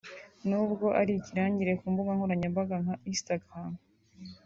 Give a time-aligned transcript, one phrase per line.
[0.47, 3.71] n’ubwo ari ikirangirire ku mbuga nkoranyambaga nka Instagram